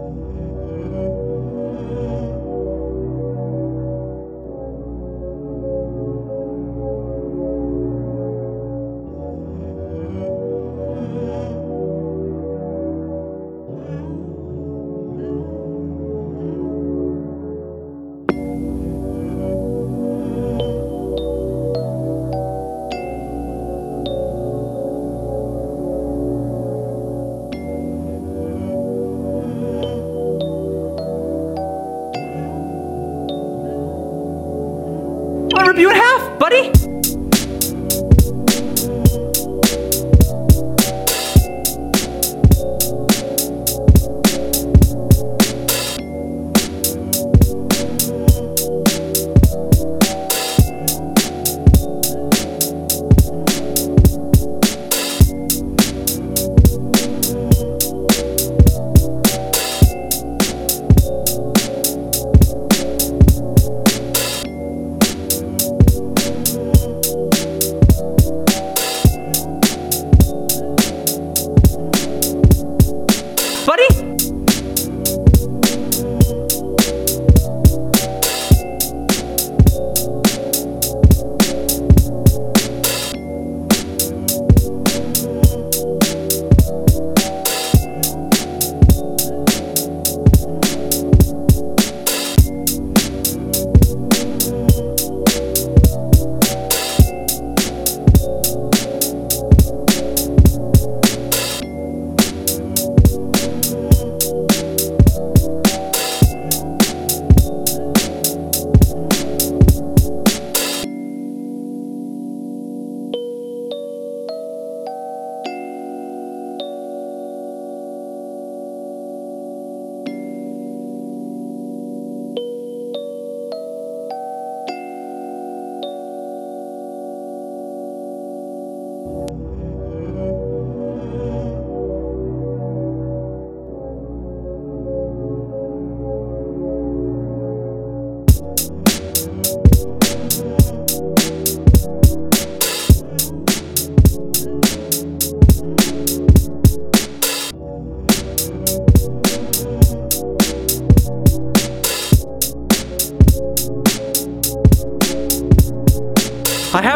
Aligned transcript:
Música 0.00 0.69
rip 35.70 35.78
you 35.78 35.88
in 35.88 35.94
half, 35.94 36.38
buddy? 36.40 36.70
Buddy? 36.70 36.89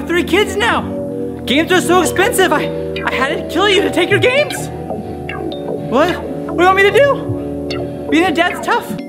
Have 0.00 0.08
three 0.08 0.24
kids 0.24 0.56
now. 0.56 0.80
Games 1.44 1.70
are 1.72 1.80
so 1.80 2.00
expensive. 2.00 2.52
I, 2.52 2.62
I 3.04 3.12
had 3.12 3.36
to 3.36 3.48
kill 3.52 3.68
you 3.68 3.82
to 3.82 3.92
take 3.92 4.08
your 4.08 4.18
games. 4.18 4.68
What? 5.90 6.16
What 6.16 6.56
do 6.56 6.62
you 6.62 6.68
want 6.68 6.76
me 6.76 6.82
to 6.84 6.90
do? 6.90 8.08
Being 8.10 8.24
a 8.24 8.32
dad's 8.32 8.64
tough. 8.64 8.99